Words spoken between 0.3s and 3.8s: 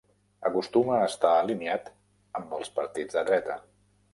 Acostuma a estar alineat amb els partits de dreta.